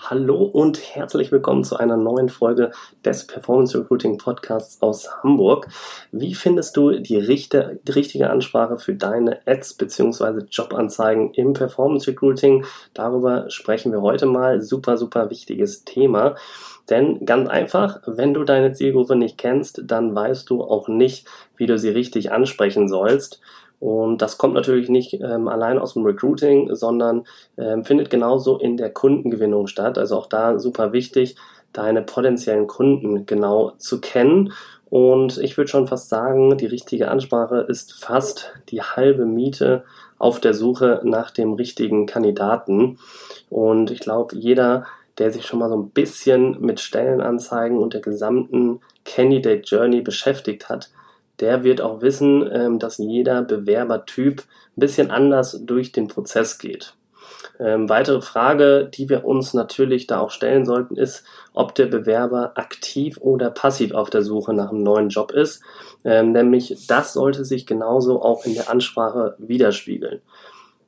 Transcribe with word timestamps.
Hallo 0.00 0.44
und 0.44 0.94
herzlich 0.94 1.32
willkommen 1.32 1.64
zu 1.64 1.76
einer 1.76 1.96
neuen 1.96 2.28
Folge 2.28 2.70
des 3.04 3.26
Performance 3.26 3.76
Recruiting 3.76 4.16
Podcasts 4.16 4.80
aus 4.80 5.10
Hamburg. 5.22 5.66
Wie 6.12 6.34
findest 6.34 6.76
du 6.76 7.00
die, 7.00 7.16
richte, 7.16 7.80
die 7.82 7.92
richtige 7.92 8.30
Ansprache 8.30 8.78
für 8.78 8.94
deine 8.94 9.40
Ads 9.44 9.74
bzw. 9.74 10.44
Jobanzeigen 10.50 11.34
im 11.34 11.52
Performance 11.52 12.08
Recruiting? 12.08 12.64
Darüber 12.94 13.50
sprechen 13.50 13.90
wir 13.90 14.00
heute 14.00 14.26
mal. 14.26 14.62
Super, 14.62 14.96
super 14.96 15.30
wichtiges 15.30 15.84
Thema. 15.84 16.36
Denn 16.88 17.26
ganz 17.26 17.48
einfach, 17.48 18.00
wenn 18.06 18.32
du 18.32 18.44
deine 18.44 18.72
Zielgruppe 18.72 19.16
nicht 19.16 19.36
kennst, 19.36 19.82
dann 19.84 20.14
weißt 20.14 20.48
du 20.48 20.62
auch 20.62 20.86
nicht, 20.86 21.26
wie 21.56 21.66
du 21.66 21.76
sie 21.76 21.90
richtig 21.90 22.30
ansprechen 22.30 22.88
sollst. 22.88 23.40
Und 23.80 24.22
das 24.22 24.38
kommt 24.38 24.54
natürlich 24.54 24.88
nicht 24.88 25.14
ähm, 25.14 25.46
allein 25.48 25.78
aus 25.78 25.94
dem 25.94 26.04
Recruiting, 26.04 26.74
sondern 26.74 27.24
ähm, 27.56 27.84
findet 27.84 28.10
genauso 28.10 28.58
in 28.58 28.76
der 28.76 28.90
Kundengewinnung 28.90 29.68
statt. 29.68 29.98
Also 29.98 30.16
auch 30.16 30.26
da 30.26 30.58
super 30.58 30.92
wichtig, 30.92 31.36
deine 31.72 32.02
potenziellen 32.02 32.66
Kunden 32.66 33.26
genau 33.26 33.72
zu 33.78 34.00
kennen. 34.00 34.52
Und 34.90 35.38
ich 35.38 35.56
würde 35.56 35.70
schon 35.70 35.86
fast 35.86 36.08
sagen, 36.08 36.56
die 36.56 36.66
richtige 36.66 37.10
Ansprache 37.10 37.58
ist 37.68 37.92
fast 37.92 38.54
die 38.70 38.82
halbe 38.82 39.26
Miete 39.26 39.84
auf 40.18 40.40
der 40.40 40.54
Suche 40.54 41.00
nach 41.04 41.30
dem 41.30 41.52
richtigen 41.52 42.06
Kandidaten. 42.06 42.98
Und 43.50 43.90
ich 43.90 44.00
glaube, 44.00 44.34
jeder, 44.34 44.86
der 45.18 45.30
sich 45.30 45.46
schon 45.46 45.58
mal 45.58 45.68
so 45.68 45.76
ein 45.76 45.90
bisschen 45.90 46.60
mit 46.60 46.80
Stellenanzeigen 46.80 47.78
und 47.78 47.94
der 47.94 48.00
gesamten 48.00 48.80
Candidate 49.04 49.62
Journey 49.62 50.00
beschäftigt 50.00 50.68
hat, 50.68 50.90
der 51.40 51.64
wird 51.64 51.80
auch 51.80 52.00
wissen, 52.02 52.48
ähm, 52.52 52.78
dass 52.78 52.98
jeder 52.98 53.42
Bewerbertyp 53.42 54.42
ein 54.76 54.80
bisschen 54.80 55.10
anders 55.10 55.60
durch 55.64 55.92
den 55.92 56.08
Prozess 56.08 56.58
geht. 56.58 56.94
Ähm, 57.60 57.88
weitere 57.88 58.20
Frage, 58.20 58.88
die 58.92 59.08
wir 59.08 59.24
uns 59.24 59.52
natürlich 59.52 60.06
da 60.06 60.20
auch 60.20 60.30
stellen 60.30 60.64
sollten, 60.64 60.96
ist, 60.96 61.24
ob 61.54 61.74
der 61.74 61.86
Bewerber 61.86 62.52
aktiv 62.54 63.18
oder 63.20 63.50
passiv 63.50 63.92
auf 63.92 64.10
der 64.10 64.22
Suche 64.22 64.54
nach 64.54 64.70
einem 64.70 64.82
neuen 64.82 65.08
Job 65.08 65.32
ist. 65.32 65.62
Ähm, 66.04 66.32
nämlich 66.32 66.86
das 66.86 67.12
sollte 67.12 67.44
sich 67.44 67.66
genauso 67.66 68.22
auch 68.22 68.44
in 68.44 68.54
der 68.54 68.70
Ansprache 68.70 69.34
widerspiegeln. 69.38 70.20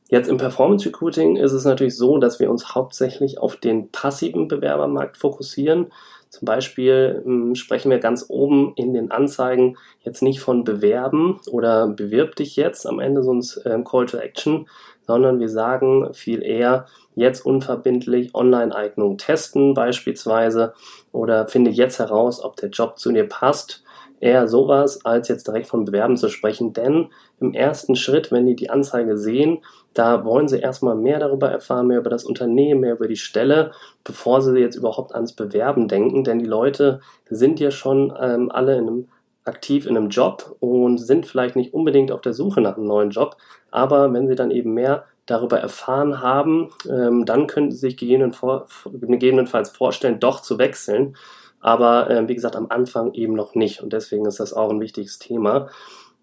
Jetzt 0.09 0.29
im 0.29 0.39
Performance 0.39 0.87
Recruiting 0.87 1.37
ist 1.37 1.53
es 1.53 1.65
natürlich 1.65 1.97
so, 1.97 2.19
dass 2.19 2.41
wir 2.41 2.51
uns 2.51 2.75
hauptsächlich 2.75 3.39
auf 3.39 3.57
den 3.57 3.91
passiven 3.91 4.49
Bewerbermarkt 4.49 5.17
fokussieren. 5.17 5.93
Zum 6.31 6.47
Beispiel 6.47 7.23
ähm, 7.27 7.57
sprechen 7.57 7.91
wir 7.91 7.99
ganz 7.99 8.27
oben 8.29 8.73
in 8.77 8.95
den 8.95 9.11
Anzeigen 9.11 9.77
jetzt 10.03 10.23
nicht 10.23 10.41
von 10.41 10.63
bewerben 10.63 11.41
oder 11.51 11.89
bewirb 11.89 12.37
dich 12.37 12.55
jetzt 12.55 12.87
am 12.87 13.01
Ende 13.01 13.23
so 13.25 13.35
ein 13.35 13.43
äh, 13.65 13.83
Call 13.83 14.07
to 14.07 14.17
Action, 14.17 14.69
sondern 15.07 15.41
wir 15.41 15.49
sagen 15.49 16.15
viel 16.15 16.43
eher 16.43 16.87
jetzt 17.17 17.45
unverbindlich 17.45 18.33
Online-Eignung 18.33 19.19
testen 19.19 19.75
beispielsweise 19.75 20.73
oder 21.11 21.49
finde 21.49 21.73
jetzt 21.73 21.99
heraus, 21.99 22.43
ob 22.43 22.55
der 22.57 22.71
Job 22.71 22.99
zu 22.99 23.11
dir 23.11 23.29
passt 23.29 23.83
eher 24.21 24.47
sowas, 24.49 25.05
als 25.05 25.29
jetzt 25.29 25.49
direkt 25.49 25.67
von 25.67 25.85
Bewerben 25.85 26.17
zu 26.17 26.29
sprechen. 26.29 26.73
Denn 26.73 27.09
im 27.41 27.53
ersten 27.55 27.97
Schritt, 27.97 28.31
wenn 28.31 28.47
die 28.47 28.55
die 28.55 28.71
Anzeige 28.71 29.17
sehen, 29.17 29.59
da 29.95 30.25
wollen 30.25 30.47
sie 30.47 30.61
erstmal 30.61 30.95
mehr 30.95 31.19
darüber 31.19 31.51
erfahren, 31.51 31.89
mehr 31.89 31.99
über 31.99 32.11
das 32.11 32.25
Unternehmen, 32.25 32.83
mehr 32.83 32.93
über 32.95 33.09
die 33.09 33.17
Stelle, 33.17 33.73
bevor 34.05 34.43
sie 34.43 34.59
jetzt 34.59 34.77
überhaupt 34.77 35.15
ans 35.15 35.33
Bewerben 35.33 35.89
denken. 35.89 36.23
Denn 36.23 36.39
die 36.39 36.47
Leute 36.47 37.01
sind 37.29 37.59
ja 37.59 37.71
schon 37.71 38.13
ähm, 38.21 38.51
alle 38.51 38.77
in 38.77 38.87
einem, 38.87 39.09
aktiv 39.45 39.87
in 39.87 39.97
einem 39.97 40.11
Job 40.11 40.55
und 40.61 40.99
sind 40.99 41.27
vielleicht 41.27 41.57
nicht 41.57 41.73
unbedingt 41.73 42.13
auf 42.13 42.21
der 42.21 42.35
Suche 42.35 42.61
nach 42.61 42.77
einem 42.77 42.87
neuen 42.87 43.11
Job. 43.11 43.37
Aber 43.71 44.13
wenn 44.13 44.29
sie 44.29 44.35
dann 44.35 44.51
eben 44.51 44.75
mehr 44.75 45.05
darüber 45.25 45.59
erfahren 45.59 46.21
haben, 46.21 46.71
ähm, 46.89 47.25
dann 47.25 47.47
könnten 47.47 47.71
sie 47.71 47.79
sich 47.79 47.97
gegebenenfalls 47.97 49.71
vorstellen, 49.71 50.21
doch 50.21 50.41
zu 50.41 50.59
wechseln 50.59 51.17
aber 51.61 52.11
äh, 52.11 52.29
wie 52.29 52.35
gesagt 52.35 52.57
am 52.57 52.67
Anfang 52.71 53.13
eben 53.15 53.35
noch 53.35 53.55
nicht 53.55 53.83
und 53.83 53.93
deswegen 53.93 54.27
ist 54.27 54.41
das 54.41 54.53
auch 54.53 54.71
ein 54.71 54.81
wichtiges 54.81 55.19
Thema. 55.19 55.69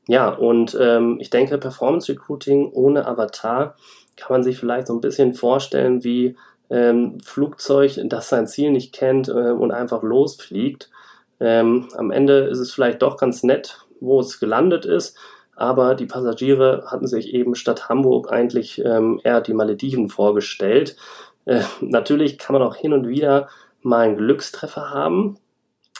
Ja, 0.07 0.29
und 0.29 0.77
ähm, 0.79 1.17
ich 1.19 1.29
denke, 1.29 1.57
Performance 1.57 2.11
Recruiting 2.11 2.71
ohne 2.71 3.05
Avatar 3.07 3.75
kann 4.15 4.33
man 4.33 4.43
sich 4.43 4.57
vielleicht 4.57 4.87
so 4.87 4.93
ein 4.93 5.01
bisschen 5.01 5.33
vorstellen 5.33 6.03
wie 6.03 6.35
ähm, 6.69 7.19
Flugzeug, 7.23 7.99
das 8.05 8.29
sein 8.29 8.47
Ziel 8.47 8.71
nicht 8.71 8.93
kennt 8.93 9.27
äh, 9.27 9.51
und 9.51 9.71
einfach 9.71 10.03
losfliegt. 10.03 10.89
Ähm, 11.39 11.89
am 11.95 12.11
Ende 12.11 12.39
ist 12.45 12.59
es 12.59 12.73
vielleicht 12.73 13.01
doch 13.01 13.17
ganz 13.17 13.43
nett, 13.43 13.85
wo 13.99 14.19
es 14.19 14.39
gelandet 14.39 14.85
ist, 14.85 15.17
aber 15.55 15.95
die 15.95 16.05
Passagiere 16.05 16.85
hatten 16.87 17.07
sich 17.07 17.33
eben 17.33 17.55
statt 17.55 17.89
Hamburg 17.89 18.31
eigentlich 18.31 18.83
ähm, 18.83 19.19
eher 19.23 19.41
die 19.41 19.53
Malediven 19.53 20.09
vorgestellt. 20.09 20.95
Äh, 21.45 21.61
natürlich 21.81 22.37
kann 22.37 22.53
man 22.53 22.61
auch 22.61 22.75
hin 22.75 22.93
und 22.93 23.07
wieder 23.07 23.49
mal 23.81 24.07
einen 24.07 24.17
Glückstreffer 24.17 24.89
haben, 24.91 25.37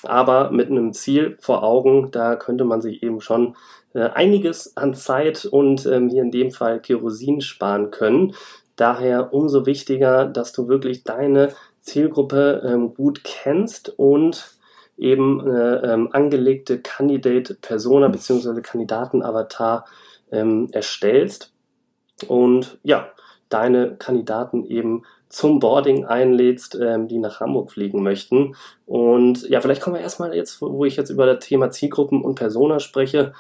aber 0.03 0.51
mit 0.51 0.69
einem 0.69 0.93
Ziel 0.93 1.38
vor 1.39 1.63
Augen, 1.63 2.11
da 2.11 2.35
könnte 2.35 2.65
man 2.65 2.81
sich 2.81 3.03
eben 3.03 3.21
schon 3.21 3.55
äh, 3.93 4.09
einiges 4.09 4.77
an 4.77 4.93
Zeit 4.93 5.45
und 5.45 5.85
ähm, 5.85 6.09
hier 6.09 6.21
in 6.21 6.31
dem 6.31 6.51
Fall 6.51 6.79
Kerosin 6.79 7.41
sparen 7.41 7.91
können. 7.91 8.33
Daher 8.75 9.33
umso 9.33 9.65
wichtiger, 9.65 10.25
dass 10.25 10.53
du 10.53 10.67
wirklich 10.67 11.03
deine 11.03 11.49
Zielgruppe 11.81 12.61
ähm, 12.65 12.93
gut 12.93 13.23
kennst 13.23 13.97
und 13.97 14.55
eben 14.97 15.41
eine 15.41 15.81
ähm, 15.83 16.09
angelegte 16.11 16.79
Candidate 16.79 17.55
Persona 17.55 18.07
bzw. 18.07 18.61
Kandidaten-Avatar 18.61 19.85
erstellst 20.29 21.53
und 22.27 22.79
ja, 22.83 23.11
deine 23.49 23.95
Kandidaten 23.95 24.65
eben 24.65 25.03
zum 25.29 25.59
Boarding 25.59 26.05
einlädst, 26.05 26.77
ähm, 26.81 27.07
die 27.07 27.19
nach 27.19 27.39
Hamburg 27.39 27.71
fliegen 27.71 28.03
möchten. 28.03 28.55
Und 28.85 29.47
ja, 29.49 29.61
vielleicht 29.61 29.81
kommen 29.81 29.95
wir 29.95 30.01
erstmal 30.01 30.33
jetzt, 30.33 30.61
wo 30.61 30.85
ich 30.85 30.95
jetzt 30.95 31.09
über 31.09 31.25
das 31.25 31.45
Thema 31.45 31.69
Zielgruppen 31.69 32.21
und 32.21 32.35
Persona 32.35 32.79
spreche, 32.79 33.33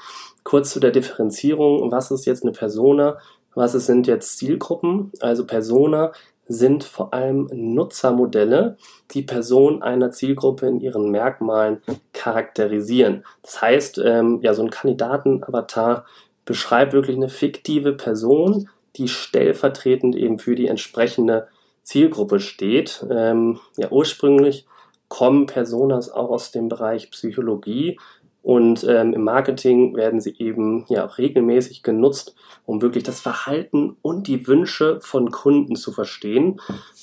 kurz 0.43 0.71
zu 0.71 0.79
der 0.79 0.91
Differenzierung. 0.91 1.91
Was 1.91 2.11
ist 2.11 2.25
jetzt 2.25 2.43
eine 2.43 2.51
Persona? 2.51 3.17
Was 3.53 3.71
sind 3.71 4.07
jetzt 4.07 4.37
Zielgruppen? 4.37 5.11
Also 5.19 5.45
Persona 5.45 6.11
sind 6.47 6.83
vor 6.83 7.13
allem 7.13 7.49
Nutzermodelle, 7.51 8.77
die 9.11 9.21
Person 9.21 9.81
einer 9.81 10.11
Zielgruppe 10.11 10.67
in 10.67 10.79
ihren 10.79 11.11
Merkmalen 11.11 11.81
charakterisieren. 12.13 13.25
Das 13.41 13.61
heißt, 13.61 14.01
ähm, 14.03 14.39
ja, 14.41 14.53
so 14.53 14.63
ein 14.63 14.69
Kandidatenavatar 14.69 16.05
beschreibt 16.45 16.93
wirklich 16.93 17.17
eine 17.17 17.29
fiktive 17.29 17.93
Person, 17.93 18.69
die 18.95 19.07
stellvertretend 19.07 20.15
eben 20.15 20.39
für 20.39 20.55
die 20.55 20.67
entsprechende 20.67 21.47
Zielgruppe 21.87 22.41
steht. 22.41 23.05
Ähm, 23.09 23.59
ja, 23.77 23.89
ursprünglich 23.89 24.65
kommen 25.07 25.45
Personas 25.45 26.09
auch 26.09 26.29
aus 26.29 26.51
dem 26.51 26.67
Bereich 26.67 27.11
Psychologie 27.11 27.97
und 28.41 28.83
ähm, 28.83 29.13
im 29.13 29.23
Marketing 29.23 29.95
werden 29.95 30.19
sie 30.19 30.35
eben 30.37 30.85
ja 30.89 31.05
auch 31.05 31.17
regelmäßig 31.17 31.83
genutzt, 31.83 32.35
um 32.65 32.81
wirklich 32.81 33.05
das 33.05 33.21
Verhalten 33.21 33.95
und 34.01 34.27
die 34.27 34.47
Wünsche 34.47 34.99
von 34.99 35.31
Kunden 35.31 35.77
zu 35.77 35.93
verstehen. 35.93 36.59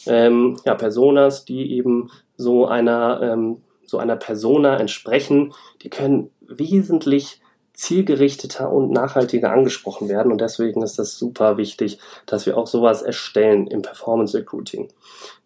Ähm, 0.07 0.59
ja, 0.67 0.75
Personas, 0.75 1.47
die 1.47 1.73
eben 1.77 2.11
so 2.37 2.67
einer 2.67 3.23
ähm, 3.23 3.63
so 3.87 3.97
einer 3.97 4.17
Persona 4.17 4.77
entsprechen, 4.79 5.55
die 5.81 5.89
können 5.89 6.31
wesentlich 6.41 7.41
zielgerichteter 7.75 8.73
und 8.73 8.93
nachhaltiger 8.93 9.53
angesprochen 9.53 10.09
werden. 10.09 10.33
Und 10.33 10.41
deswegen 10.41 10.83
ist 10.83 10.99
das 10.99 11.19
super 11.19 11.57
wichtig, 11.57 11.99
dass 12.25 12.47
wir 12.47 12.57
auch 12.57 12.69
sowas 12.69 13.03
erstellen 13.03 13.67
im 13.67 13.83
Performance 13.83 14.37
Recruiting. 14.39 14.89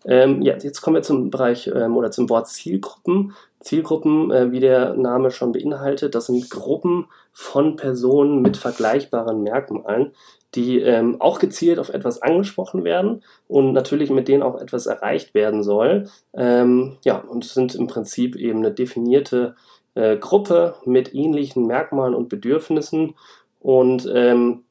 Ähm, 0.04 0.42
ja, 0.42 0.54
jetzt 0.56 0.80
kommen 0.82 0.96
wir 0.96 1.02
zum 1.02 1.30
Bereich 1.30 1.66
ähm, 1.74 1.96
oder 1.96 2.10
zum 2.10 2.28
Wort 2.28 2.48
Zielgruppen. 2.48 3.34
Zielgruppen, 3.60 4.30
äh, 4.30 4.52
wie 4.52 4.60
der 4.60 4.94
Name 4.94 5.30
schon 5.30 5.52
beinhaltet, 5.52 6.14
das 6.14 6.26
sind 6.26 6.48
Gruppen 6.48 7.08
von 7.32 7.76
Personen 7.76 8.40
mit 8.40 8.56
vergleichbaren 8.56 9.42
Merkmalen, 9.42 10.12
die 10.54 10.80
ähm, 10.80 11.20
auch 11.20 11.38
gezielt 11.38 11.78
auf 11.78 11.90
etwas 11.90 12.22
angesprochen 12.22 12.84
werden 12.84 13.22
und 13.48 13.72
natürlich 13.72 14.10
mit 14.10 14.28
denen 14.28 14.42
auch 14.42 14.60
etwas 14.60 14.86
erreicht 14.86 15.34
werden 15.34 15.62
soll. 15.62 16.08
Ähm, 16.34 16.96
ja, 17.04 17.18
und 17.18 17.44
sind 17.44 17.74
im 17.74 17.86
Prinzip 17.86 18.34
eben 18.36 18.60
eine 18.60 18.72
definierte 18.72 19.56
äh, 19.94 20.16
Gruppe 20.16 20.76
mit 20.84 21.14
ähnlichen 21.14 21.66
Merkmalen 21.66 22.14
und 22.14 22.28
Bedürfnissen. 22.28 23.14
Und 23.60 24.10
ähm, 24.12 24.64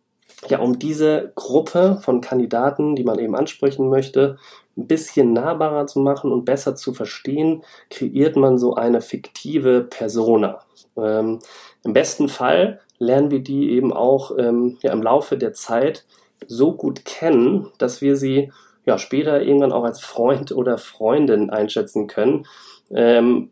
ja, 0.48 0.60
um 0.60 0.80
diese 0.80 1.32
Gruppe 1.36 2.00
von 2.02 2.22
Kandidaten, 2.22 2.96
die 2.96 3.04
man 3.04 3.20
eben 3.20 3.36
ansprechen 3.36 3.90
möchte, 3.90 4.38
ein 4.78 4.88
bisschen 4.88 5.34
nahbarer 5.34 5.88
zu 5.88 6.00
machen 6.00 6.32
und 6.32 6.46
besser 6.46 6.76
zu 6.76 6.94
verstehen, 6.94 7.64
kreiert 7.90 8.36
man 8.36 8.58
so 8.58 8.76
eine 8.76 9.02
fiktive 9.02 9.82
Persona. 9.82 10.60
Ähm, 10.96 11.40
Im 11.84 11.94
besten 11.94 12.30
Fall 12.30 12.80
lernen 13.00 13.32
wir 13.32 13.40
die 13.40 13.72
eben 13.72 13.94
auch 13.94 14.32
ähm, 14.38 14.78
ja, 14.82 14.92
im 14.92 15.04
Laufe 15.04 15.38
der 15.38 15.54
Zeit 15.54 16.06
so 16.48 16.74
gut 16.74 17.06
kennen, 17.06 17.72
dass 17.78 18.02
wir 18.02 18.16
sie 18.16 18.52
ja, 18.86 18.98
später 18.98 19.42
irgendwann 19.42 19.74
auch 19.74 19.84
als 19.84 20.00
Freund 20.00 20.52
oder 20.52 20.78
Freundin 20.78 21.50
einschätzen 21.50 22.08
können. 22.08 22.46
Ähm, 22.90 23.52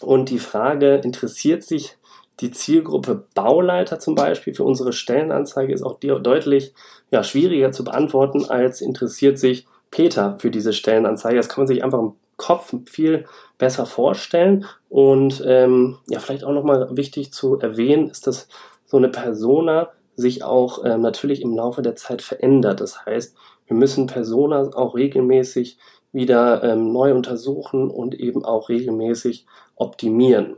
und 0.00 0.30
die 0.30 0.38
Frage, 0.38 0.96
interessiert 0.96 1.64
sich 1.64 1.96
die 2.40 2.52
Zielgruppe 2.52 3.24
Bauleiter 3.34 3.98
zum 3.98 4.14
Beispiel 4.14 4.54
für 4.54 4.62
unsere 4.62 4.92
Stellenanzeige 4.92 5.72
ist 5.72 5.82
auch 5.82 5.98
deutlich 5.98 6.72
ja, 7.10 7.24
schwieriger 7.24 7.72
zu 7.72 7.82
beantworten, 7.84 8.44
als 8.44 8.80
interessiert 8.80 9.38
sich 9.38 9.66
Peter 9.90 10.36
für 10.38 10.50
diese 10.50 10.72
Stellenanzeige. 10.72 11.36
Das 11.36 11.48
kann 11.48 11.62
man 11.62 11.66
sich 11.66 11.82
einfach 11.82 11.98
im 11.98 12.12
Kopf 12.36 12.72
viel 12.86 13.24
besser 13.56 13.86
vorstellen. 13.86 14.66
Und 14.88 15.42
ähm, 15.44 15.98
ja, 16.06 16.20
vielleicht 16.20 16.44
auch 16.44 16.52
nochmal 16.52 16.96
wichtig 16.96 17.32
zu 17.32 17.58
erwähnen, 17.58 18.10
ist, 18.10 18.26
dass 18.26 18.48
so 18.88 18.96
eine 18.96 19.08
Persona 19.08 19.90
sich 20.16 20.42
auch 20.42 20.84
ähm, 20.84 21.02
natürlich 21.02 21.42
im 21.42 21.54
Laufe 21.54 21.80
der 21.82 21.94
Zeit 21.94 22.22
verändert. 22.22 22.80
Das 22.80 23.06
heißt, 23.06 23.36
wir 23.66 23.76
müssen 23.76 24.08
Personas 24.08 24.72
auch 24.74 24.96
regelmäßig 24.96 25.78
wieder 26.10 26.64
ähm, 26.64 26.92
neu 26.92 27.14
untersuchen 27.14 27.90
und 27.90 28.18
eben 28.18 28.44
auch 28.44 28.68
regelmäßig 28.68 29.46
optimieren. 29.76 30.56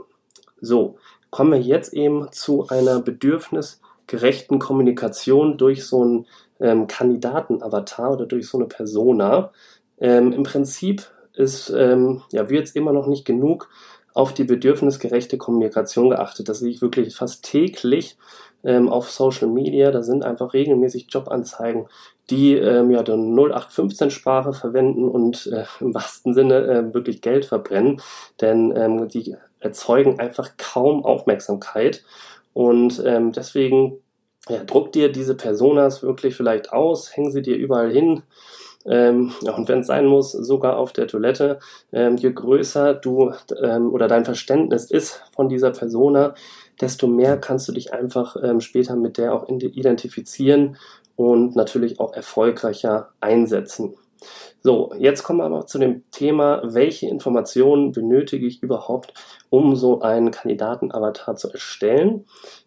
So, 0.61 0.97
kommen 1.31 1.53
wir 1.53 1.61
jetzt 1.61 1.93
eben 1.93 2.29
zu 2.33 2.69
einer 2.69 3.01
bedürfnisgerechten 3.01 4.59
Kommunikation 4.59 5.59
durch 5.59 5.85
so 5.85 6.03
einen 6.03 6.27
ähm, 6.61 6.87
Kandidaten-Avatar 6.87 8.13
oder 8.13 8.27
durch 8.27 8.49
so 8.49 8.59
eine 8.59 8.67
Persona. 8.69 9.53
Ähm, 9.99 10.33
Im 10.33 10.45
Prinzip 10.45 11.11
ist, 11.35 11.71
ähm, 11.71 12.23
ja, 12.31 12.49
wird 12.49 12.61
jetzt 12.61 12.77
immer 12.77 12.93
noch 12.93 13.07
nicht 13.07 13.25
genug 13.25 13.69
auf 14.15 14.35
die 14.35 14.45
bedürfnisgerechte 14.45 15.39
Kommunikation 15.39 16.11
geachtet. 16.11 16.49
Das 16.49 16.59
sehe 16.59 16.71
ich 16.71 16.83
wirklich 16.83 17.15
fast 17.15 17.45
täglich 17.45 18.17
ähm, 18.65 18.89
auf 18.89 19.11
Social 19.11 19.49
Media. 19.49 19.91
Da 19.91 20.03
sind 20.03 20.25
einfach 20.25 20.53
regelmäßig 20.53 21.07
Jobanzeigen, 21.11 21.87
die 22.31 22.55
ähm, 22.55 22.91
ja 22.91 23.03
dann 23.03 23.35
0815-Sprache 23.35 24.53
verwenden 24.53 25.09
und 25.09 25.47
äh, 25.49 25.65
im 25.81 25.95
wahrsten 25.95 26.35
Sinne 26.35 26.67
äh, 26.67 26.95
wirklich 26.95 27.23
Geld 27.23 27.45
verbrennen, 27.45 28.01
denn 28.41 28.75
ähm, 28.77 29.09
die 29.09 29.37
erzeugen 29.59 30.19
einfach 30.19 30.51
kaum 30.57 31.05
Aufmerksamkeit 31.05 32.05
und 32.53 33.03
ähm, 33.05 33.33
deswegen 33.33 33.99
ja, 34.49 34.65
druck 34.65 34.93
dir 34.93 35.13
diese 35.13 35.35
Personas 35.35 36.03
wirklich 36.03 36.35
vielleicht 36.35 36.73
aus, 36.73 37.17
häng 37.17 37.31
sie 37.31 37.43
dir 37.43 37.57
überall 37.57 37.91
hin. 37.91 38.23
Ähm, 38.87 39.33
und 39.43 39.69
wenn 39.69 39.81
es 39.81 39.87
sein 39.87 40.07
muss, 40.07 40.33
sogar 40.33 40.79
auf 40.79 40.93
der 40.93 41.07
Toilette. 41.07 41.59
Ähm, 41.93 42.17
je 42.17 42.33
größer 42.33 42.95
du 42.95 43.33
ähm, 43.63 43.93
oder 43.93 44.09
dein 44.09 44.25
Verständnis 44.25 44.91
ist 44.91 45.23
von 45.35 45.49
dieser 45.49 45.71
Persona, 45.71 46.35
desto 46.81 47.07
mehr 47.07 47.37
kannst 47.37 47.69
du 47.69 47.73
dich 47.73 47.93
einfach 47.93 48.37
ähm, 48.43 48.61
später 48.61 48.97
mit 48.97 49.19
der 49.19 49.35
auch 49.35 49.49
identifizieren 49.49 50.77
und 51.17 51.57
natürlich 51.57 52.01
auch 52.01 52.15
erfolgreicher 52.15 53.11
einsetzen. 53.21 53.95
So, 54.63 54.93
jetzt 54.99 55.23
kommen 55.23 55.39
wir 55.39 55.47
aber 55.47 55.67
zu 55.67 55.79
dem 55.79 56.11
Thema, 56.11 56.61
welche 56.65 57.07
Informationen 57.09 57.93
benötige 57.93 58.47
ich 58.47 58.63
überhaupt, 58.63 59.15
um 59.49 59.75
so 59.75 60.03
einen 60.03 60.31
Kandidaten-Avatar 60.31 61.37
zu 61.37 61.51
erstellen. 61.51 62.27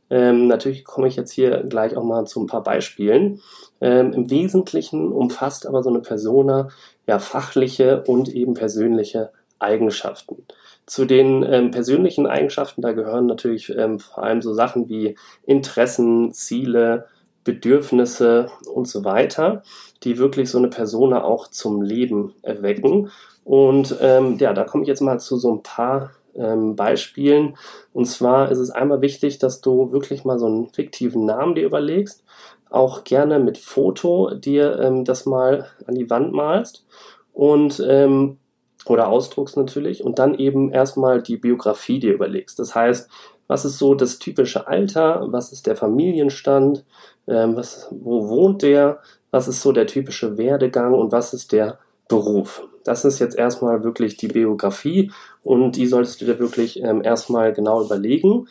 Ähm, 0.09 0.47
natürlich 0.47 0.83
komme 0.83 1.07
ich 1.07 1.15
jetzt 1.15 1.31
hier 1.31 1.63
gleich 1.63 1.95
auch 1.95 2.03
mal 2.03 2.25
zu 2.25 2.41
ein 2.41 2.47
paar 2.47 2.63
Beispielen. 2.63 3.41
Ähm, 3.81 4.13
Im 4.13 4.29
Wesentlichen 4.29 5.11
umfasst 5.11 5.65
aber 5.65 5.83
so 5.83 5.89
eine 5.89 6.01
Persona 6.01 6.69
ja 7.07 7.19
fachliche 7.19 8.03
und 8.07 8.29
eben 8.29 8.53
persönliche 8.53 9.31
Eigenschaften. 9.59 10.45
Zu 10.85 11.05
den 11.05 11.43
ähm, 11.43 11.71
persönlichen 11.71 12.27
Eigenschaften, 12.27 12.81
da 12.81 12.91
gehören 12.91 13.25
natürlich 13.25 13.69
ähm, 13.69 13.99
vor 13.99 14.23
allem 14.23 14.41
so 14.41 14.53
Sachen 14.53 14.89
wie 14.89 15.15
Interessen, 15.45 16.33
Ziele, 16.33 17.07
Bedürfnisse 17.43 18.47
und 18.73 18.87
so 18.87 19.03
weiter, 19.03 19.63
die 20.03 20.17
wirklich 20.17 20.49
so 20.49 20.57
eine 20.57 20.69
Persona 20.69 21.23
auch 21.23 21.47
zum 21.47 21.81
Leben 21.81 22.33
erwecken. 22.41 23.09
Und 23.43 23.95
ähm, 24.01 24.37
ja, 24.39 24.53
da 24.53 24.63
komme 24.63 24.83
ich 24.83 24.87
jetzt 24.87 25.01
mal 25.01 25.19
zu 25.19 25.37
so 25.37 25.53
ein 25.53 25.63
paar 25.63 26.11
ähm, 26.35 26.75
Beispielen. 26.75 27.57
Und 27.93 28.05
zwar 28.05 28.51
ist 28.51 28.59
es 28.59 28.69
einmal 28.69 29.01
wichtig, 29.01 29.39
dass 29.39 29.61
du 29.61 29.91
wirklich 29.91 30.25
mal 30.25 30.39
so 30.39 30.45
einen 30.45 30.69
fiktiven 30.69 31.25
Namen 31.25 31.55
dir 31.55 31.65
überlegst, 31.65 32.23
auch 32.69 33.03
gerne 33.03 33.39
mit 33.39 33.57
Foto 33.57 34.33
dir 34.33 34.79
ähm, 34.79 35.05
das 35.05 35.25
mal 35.25 35.67
an 35.85 35.95
die 35.95 36.09
Wand 36.09 36.33
malst. 36.33 36.85
Und 37.33 37.83
ähm, 37.87 38.37
oder 38.85 39.07
ausdruckst 39.07 39.57
natürlich. 39.57 40.03
Und 40.03 40.19
dann 40.19 40.35
eben 40.35 40.71
erstmal 40.71 41.21
die 41.21 41.37
Biografie 41.37 41.99
dir 41.99 42.13
überlegst. 42.13 42.59
Das 42.59 42.75
heißt, 42.75 43.09
was 43.47 43.65
ist 43.65 43.77
so 43.77 43.93
das 43.93 44.19
typische 44.19 44.67
Alter, 44.67 45.27
was 45.29 45.51
ist 45.51 45.67
der 45.67 45.75
Familienstand, 45.75 46.85
ähm, 47.27 47.55
was, 47.55 47.87
wo 47.91 48.29
wohnt 48.29 48.61
der, 48.61 48.99
was 49.31 49.47
ist 49.47 49.61
so 49.61 49.71
der 49.71 49.87
typische 49.87 50.37
Werdegang? 50.37 50.93
Und 50.93 51.11
was 51.11 51.33
ist 51.33 51.51
der 51.51 51.79
Beruf. 52.07 52.67
Das 52.83 53.05
ist 53.05 53.19
jetzt 53.19 53.37
erstmal 53.37 53.83
wirklich 53.83 54.17
die 54.17 54.27
Biografie 54.27 55.11
und 55.41 55.75
die 55.75 55.87
solltest 55.87 56.21
du 56.21 56.25
dir 56.25 56.39
wirklich 56.39 56.81
ähm, 56.81 57.03
erstmal 57.03 57.53
genau 57.53 57.83
überlegen. 57.83 58.47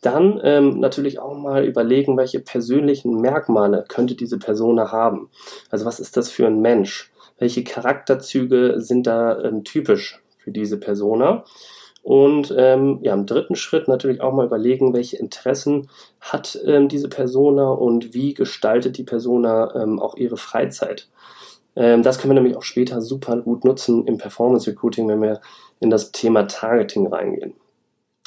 Dann 0.00 0.40
ähm, 0.42 0.80
natürlich 0.80 1.20
auch 1.20 1.36
mal 1.36 1.64
überlegen, 1.64 2.16
welche 2.16 2.40
persönlichen 2.40 3.20
Merkmale 3.20 3.84
könnte 3.88 4.16
diese 4.16 4.38
Person 4.38 4.80
haben. 4.80 5.30
Also 5.70 5.84
was 5.84 6.00
ist 6.00 6.16
das 6.16 6.28
für 6.28 6.46
ein 6.46 6.60
Mensch? 6.60 7.12
Welche 7.38 7.62
Charakterzüge 7.64 8.80
sind 8.80 9.06
da 9.06 9.40
ähm, 9.42 9.62
typisch 9.64 10.20
für 10.36 10.50
diese 10.50 10.78
Persona? 10.78 11.44
Und 12.02 12.52
ähm, 12.56 12.98
ja, 13.02 13.14
im 13.14 13.26
dritten 13.26 13.54
Schritt 13.54 13.86
natürlich 13.86 14.20
auch 14.20 14.32
mal 14.32 14.46
überlegen, 14.46 14.92
welche 14.92 15.18
Interessen 15.18 15.88
hat 16.20 16.58
ähm, 16.64 16.88
diese 16.88 17.08
Persona 17.08 17.70
und 17.70 18.12
wie 18.12 18.34
gestaltet 18.34 18.98
die 18.98 19.04
Persona 19.04 19.72
ähm, 19.80 20.00
auch 20.00 20.16
ihre 20.16 20.36
Freizeit. 20.36 21.08
Ähm, 21.76 22.02
das 22.02 22.18
können 22.18 22.30
wir 22.30 22.40
nämlich 22.40 22.56
auch 22.56 22.62
später 22.62 23.00
super 23.00 23.36
gut 23.38 23.64
nutzen 23.64 24.06
im 24.06 24.18
Performance 24.18 24.70
Recruiting, 24.70 25.08
wenn 25.08 25.22
wir 25.22 25.40
in 25.80 25.90
das 25.90 26.12
Thema 26.12 26.44
Targeting 26.44 27.06
reingehen. 27.06 27.54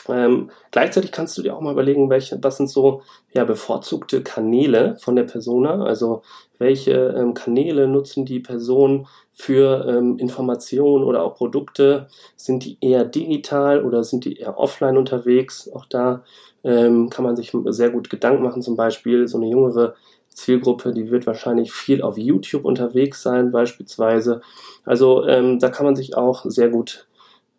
Ähm, 0.07 0.51
gleichzeitig 0.71 1.12
kannst 1.12 1.38
du 1.38 1.42
dir 1.42 1.56
auch 1.56 1.62
mal 1.62 1.74
überlegen, 1.74 2.09
welche, 2.09 2.42
was 2.44 2.57
sind 2.57 2.69
so 2.69 3.01
ja, 3.33 3.44
bevorzugte 3.44 4.21
Kanäle 4.21 4.97
von 4.97 5.15
der 5.15 5.24
Persona, 5.24 5.83
also 5.83 6.21
welche 6.59 7.15
ähm, 7.18 7.33
Kanäle 7.33 7.88
nutzen 7.88 8.25
die 8.25 8.39
Personen 8.39 9.07
für 9.31 9.86
ähm, 9.88 10.18
Informationen 10.19 11.03
oder 11.03 11.24
auch 11.24 11.36
Produkte, 11.36 12.07
sind 12.36 12.65
die 12.65 12.77
eher 12.81 13.03
digital 13.03 13.83
oder 13.83 14.03
sind 14.03 14.25
die 14.25 14.38
eher 14.38 14.59
offline 14.59 14.97
unterwegs, 14.97 15.69
auch 15.74 15.86
da 15.86 16.24
ähm, 16.63 17.09
kann 17.09 17.25
man 17.25 17.36
sich 17.36 17.51
sehr 17.65 17.89
gut 17.89 18.09
Gedanken 18.09 18.44
machen, 18.44 18.62
zum 18.62 18.75
Beispiel 18.75 19.27
so 19.27 19.38
eine 19.38 19.47
jüngere 19.47 19.95
Zielgruppe, 20.35 20.94
die 20.94 21.09
wird 21.09 21.25
wahrscheinlich 21.25 21.71
viel 21.71 22.01
auf 22.01 22.18
YouTube 22.18 22.65
unterwegs 22.65 23.23
sein 23.23 23.51
beispielsweise, 23.51 24.42
also 24.83 25.25
ähm, 25.25 25.59
da 25.59 25.69
kann 25.69 25.85
man 25.85 25.95
sich 25.95 26.15
auch 26.15 26.45
sehr 26.45 26.69
gut 26.69 27.07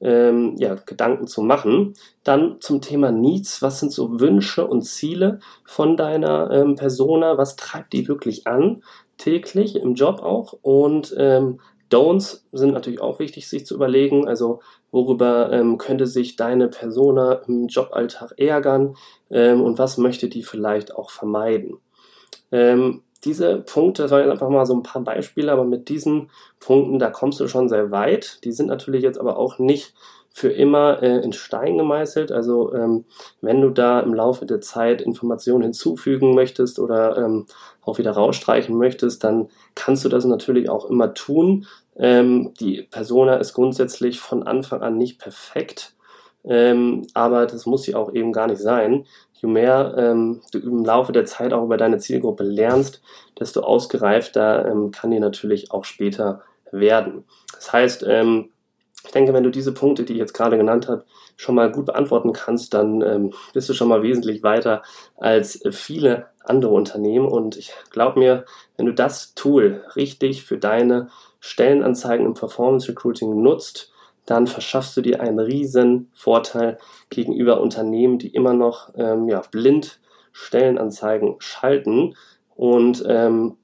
ähm, 0.00 0.54
ja, 0.58 0.74
Gedanken 0.74 1.26
zu 1.26 1.42
machen. 1.42 1.94
Dann 2.22 2.56
zum 2.60 2.80
Thema 2.82 3.10
Needs, 3.10 3.62
was 3.62 3.80
sind 3.80 3.92
so 3.92 4.20
Wünsche 4.20 4.66
und 4.66 4.82
Ziele 4.82 5.40
von 5.64 5.96
deiner 5.96 6.50
ähm, 6.50 6.76
Persona, 6.76 7.38
was 7.38 7.56
treibt 7.56 7.92
die 7.92 8.06
wirklich 8.06 8.46
an, 8.46 8.82
täglich 9.18 9.76
im 9.76 9.94
Job 9.94 10.20
auch 10.20 10.54
und 10.62 11.14
ähm, 11.18 11.58
Don'ts 11.90 12.42
sind 12.52 12.72
natürlich 12.72 13.00
auch 13.00 13.18
wichtig, 13.20 13.48
sich 13.48 13.64
zu 13.64 13.74
überlegen. 13.74 14.26
Also 14.26 14.60
worüber 14.90 15.52
ähm, 15.52 15.78
könnte 15.78 16.06
sich 16.06 16.36
deine 16.36 16.68
Persona 16.68 17.42
im 17.46 17.68
Joballtag 17.68 18.32
ärgern 18.38 18.96
ähm, 19.30 19.62
und 19.62 19.78
was 19.78 19.96
möchte 19.96 20.28
die 20.28 20.42
vielleicht 20.42 20.94
auch 20.94 21.10
vermeiden. 21.10 21.78
Ähm, 22.52 23.02
diese 23.24 23.56
Punkte, 23.58 24.02
das 24.02 24.10
waren 24.10 24.30
einfach 24.30 24.48
mal 24.48 24.66
so 24.66 24.74
ein 24.74 24.82
paar 24.82 25.02
Beispiele, 25.02 25.50
aber 25.50 25.64
mit 25.64 25.88
diesen 25.88 26.30
Punkten, 26.60 26.98
da 26.98 27.10
kommst 27.10 27.40
du 27.40 27.48
schon 27.48 27.68
sehr 27.68 27.90
weit. 27.90 28.44
Die 28.44 28.52
sind 28.52 28.68
natürlich 28.68 29.02
jetzt 29.02 29.18
aber 29.18 29.36
auch 29.36 29.58
nicht 29.58 29.94
für 30.36 30.48
immer 30.48 31.02
äh, 31.02 31.24
in 31.24 31.32
Stein 31.32 31.78
gemeißelt. 31.78 32.30
Also 32.30 32.74
ähm, 32.74 33.06
wenn 33.40 33.62
du 33.62 33.70
da 33.70 34.00
im 34.00 34.12
Laufe 34.12 34.44
der 34.44 34.60
Zeit 34.60 35.00
Informationen 35.00 35.62
hinzufügen 35.62 36.34
möchtest 36.34 36.78
oder 36.78 37.16
ähm, 37.16 37.46
auch 37.80 37.96
wieder 37.96 38.10
rausstreichen 38.10 38.76
möchtest, 38.76 39.24
dann 39.24 39.48
kannst 39.74 40.04
du 40.04 40.10
das 40.10 40.26
natürlich 40.26 40.68
auch 40.68 40.90
immer 40.90 41.14
tun. 41.14 41.66
Ähm, 41.96 42.52
die 42.60 42.82
Persona 42.82 43.36
ist 43.36 43.54
grundsätzlich 43.54 44.20
von 44.20 44.42
Anfang 44.42 44.82
an 44.82 44.98
nicht 44.98 45.18
perfekt, 45.18 45.94
ähm, 46.44 47.06
aber 47.14 47.46
das 47.46 47.64
muss 47.64 47.84
sie 47.84 47.94
auch 47.94 48.12
eben 48.12 48.32
gar 48.32 48.46
nicht 48.46 48.60
sein 48.60 49.06
je 49.40 49.48
mehr 49.48 49.94
ähm, 49.98 50.40
du 50.52 50.58
im 50.58 50.84
Laufe 50.84 51.12
der 51.12 51.24
Zeit 51.24 51.52
auch 51.52 51.64
über 51.64 51.76
deine 51.76 51.98
Zielgruppe 51.98 52.42
lernst, 52.42 53.02
desto 53.38 53.60
ausgereifter 53.60 54.66
ähm, 54.66 54.90
kann 54.90 55.10
die 55.10 55.20
natürlich 55.20 55.70
auch 55.70 55.84
später 55.84 56.42
werden. 56.72 57.24
Das 57.54 57.72
heißt, 57.72 58.04
ähm, 58.08 58.50
Ich 59.04 59.12
denke, 59.12 59.32
wenn 59.32 59.44
du 59.44 59.50
diese 59.50 59.72
Punkte, 59.72 60.02
die 60.02 60.14
ich 60.14 60.18
jetzt 60.18 60.34
gerade 60.34 60.56
genannt 60.56 60.88
habe, 60.88 61.04
schon 61.36 61.54
mal 61.54 61.70
gut 61.70 61.86
beantworten 61.86 62.32
kannst, 62.32 62.74
dann 62.74 63.02
ähm, 63.02 63.32
bist 63.52 63.68
du 63.68 63.74
schon 63.74 63.88
mal 63.88 64.02
wesentlich 64.02 64.42
weiter 64.42 64.82
als 65.16 65.62
viele 65.70 66.26
andere 66.42 66.72
Unternehmen. 66.72 67.28
Und 67.28 67.56
ich 67.56 67.72
glaube 67.90 68.18
mir, 68.18 68.44
wenn 68.76 68.86
du 68.86 68.92
das 68.92 69.34
Tool 69.34 69.84
richtig 69.94 70.44
für 70.44 70.58
deine 70.58 71.08
Stellenanzeigen 71.38 72.26
im 72.26 72.34
Performance 72.34 72.88
Recruiting 72.88 73.42
nutzt, 73.42 73.92
dann 74.26 74.46
verschaffst 74.46 74.96
du 74.96 75.00
dir 75.00 75.20
einen 75.20 75.38
riesen 75.38 76.10
Vorteil 76.12 76.78
gegenüber 77.10 77.60
Unternehmen, 77.60 78.18
die 78.18 78.28
immer 78.28 78.54
noch 78.54 78.90
ähm, 78.96 79.28
ja, 79.28 79.42
blind 79.50 80.00
Stellenanzeigen 80.32 81.36
schalten 81.38 82.14
und 82.54 83.04
ähm, 83.08 83.56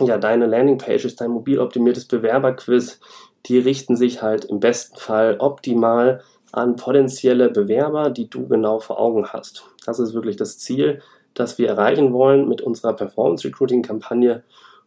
ja, 0.00 0.18
deine 0.18 0.46
Landingpages, 0.46 1.16
dein 1.16 1.30
mobil 1.30 1.58
optimiertes 1.58 2.06
Bewerberquiz, 2.06 3.00
die 3.46 3.58
richten 3.58 3.96
sich 3.96 4.22
halt 4.22 4.44
im 4.44 4.60
besten 4.60 4.98
Fall 4.98 5.36
optimal 5.38 6.22
an 6.52 6.76
potenzielle 6.76 7.48
Bewerber, 7.48 8.10
die 8.10 8.28
du 8.28 8.48
genau 8.48 8.80
vor 8.80 8.98
Augen 8.98 9.28
hast. 9.28 9.64
Das 9.86 9.98
ist 9.98 10.14
wirklich 10.14 10.36
das 10.36 10.58
Ziel, 10.58 11.00
das 11.34 11.58
wir 11.58 11.68
erreichen 11.68 12.12
wollen 12.12 12.48
mit 12.48 12.60
unserer 12.60 12.94
Performance 12.94 13.46
Recruiting 13.46 13.82
Kampagne. 13.82 14.42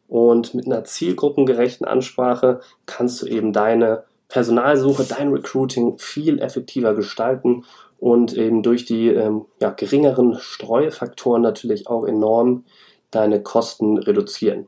Und 0.08 0.54
mit 0.54 0.66
einer 0.66 0.84
zielgruppengerechten 0.84 1.88
Ansprache 1.88 2.60
kannst 2.86 3.22
du 3.22 3.28
eben 3.28 3.54
deine 3.54 4.04
Personalsuche, 4.34 5.04
dein 5.04 5.32
Recruiting 5.32 6.00
viel 6.00 6.40
effektiver 6.40 6.96
gestalten 6.96 7.66
und 8.00 8.34
eben 8.34 8.64
durch 8.64 8.84
die 8.84 9.10
ähm, 9.10 9.46
ja, 9.62 9.70
geringeren 9.70 10.40
Streufaktoren 10.40 11.44
natürlich 11.44 11.86
auch 11.86 12.04
enorm 12.04 12.66
deine 13.12 13.44
Kosten 13.44 14.00
reduzieren. 14.00 14.66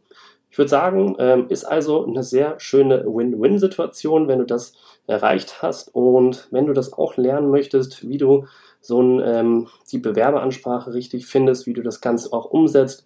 Ich 0.52 0.60
würde 0.60 0.70
sagen, 0.70 1.16
ähm, 1.18 1.48
ist 1.50 1.64
also 1.64 2.06
eine 2.06 2.22
sehr 2.22 2.60
schöne 2.60 3.06
Win-Win-Situation, 3.08 4.28
wenn 4.28 4.38
du 4.38 4.46
das 4.46 4.74
erreicht 5.08 5.64
hast. 5.64 5.96
Und 5.96 6.48
wenn 6.52 6.68
du 6.68 6.74
das 6.74 6.94
auch 6.94 7.18
lernen 7.18 7.50
möchtest, 7.50 8.08
wie 8.08 8.20
du 8.20 8.46
so 8.82 9.02
ein, 9.02 9.20
ähm, 9.26 9.68
die 9.92 9.98
Bewerberansprache 9.98 10.94
richtig 10.94 11.26
findest, 11.26 11.66
wie 11.66 11.74
du 11.74 11.82
das 11.82 12.02
Ganze 12.02 12.32
auch 12.34 12.46
umsetzt, 12.46 13.04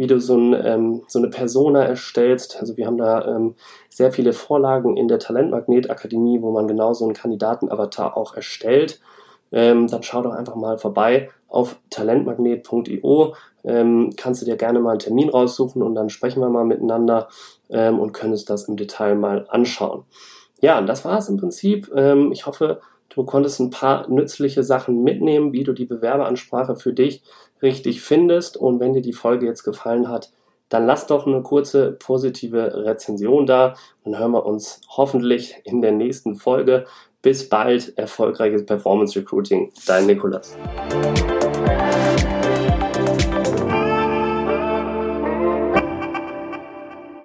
wie 0.00 0.06
du 0.06 0.18
so, 0.18 0.34
ein, 0.34 0.54
ähm, 0.64 1.02
so 1.08 1.18
eine 1.18 1.28
Persona 1.28 1.84
erstellst. 1.84 2.58
Also 2.58 2.78
wir 2.78 2.86
haben 2.86 2.96
da 2.96 3.36
ähm, 3.36 3.54
sehr 3.90 4.12
viele 4.12 4.32
Vorlagen 4.32 4.96
in 4.96 5.08
der 5.08 5.18
Talentmagnet 5.18 5.90
Akademie, 5.90 6.40
wo 6.40 6.52
man 6.52 6.66
genau 6.66 6.94
so 6.94 7.04
einen 7.04 7.12
Kandidatenavatar 7.12 8.16
auch 8.16 8.34
erstellt. 8.34 8.98
Ähm, 9.52 9.88
dann 9.88 10.02
schau 10.02 10.22
doch 10.22 10.32
einfach 10.32 10.54
mal 10.54 10.78
vorbei 10.78 11.28
auf 11.48 11.76
talentmagnet.io 11.90 13.34
ähm, 13.62 14.14
kannst 14.16 14.40
du 14.40 14.46
dir 14.46 14.56
gerne 14.56 14.80
mal 14.80 14.92
einen 14.92 15.00
Termin 15.00 15.28
raussuchen 15.28 15.82
und 15.82 15.94
dann 15.94 16.08
sprechen 16.08 16.40
wir 16.40 16.48
mal 16.48 16.64
miteinander 16.64 17.28
ähm, 17.68 17.98
und 17.98 18.12
können 18.12 18.32
uns 18.32 18.46
das 18.46 18.68
im 18.68 18.76
Detail 18.76 19.16
mal 19.16 19.44
anschauen. 19.50 20.04
Ja, 20.62 20.80
das 20.80 21.04
war 21.04 21.18
es 21.18 21.28
im 21.28 21.36
Prinzip. 21.36 21.90
Ähm, 21.94 22.32
ich 22.32 22.46
hoffe, 22.46 22.80
du 23.10 23.24
konntest 23.24 23.60
ein 23.60 23.70
paar 23.70 24.08
nützliche 24.08 24.62
Sachen 24.64 25.02
mitnehmen, 25.02 25.52
wie 25.52 25.64
du 25.64 25.72
die 25.72 25.84
Bewerberansprache 25.84 26.76
für 26.76 26.92
dich 26.92 27.22
richtig 27.62 28.00
findest. 28.00 28.56
Und 28.56 28.80
wenn 28.80 28.94
dir 28.94 29.02
die 29.02 29.12
Folge 29.12 29.46
jetzt 29.46 29.64
gefallen 29.64 30.08
hat, 30.08 30.30
dann 30.70 30.86
lass 30.86 31.06
doch 31.06 31.26
eine 31.26 31.42
kurze 31.42 31.92
positive 31.92 32.84
Rezension 32.86 33.44
da 33.44 33.74
und 34.04 34.16
hören 34.18 34.32
wir 34.32 34.46
uns 34.46 34.80
hoffentlich 34.88 35.56
in 35.64 35.82
der 35.82 35.92
nächsten 35.92 36.36
Folge. 36.36 36.86
Bis 37.22 37.48
bald, 37.48 37.98
erfolgreiches 37.98 38.64
Performance 38.64 39.18
Recruiting. 39.18 39.72
Dein 39.86 40.06
Nikolas. 40.06 40.56